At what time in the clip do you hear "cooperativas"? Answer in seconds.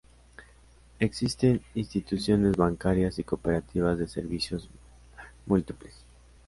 3.23-3.99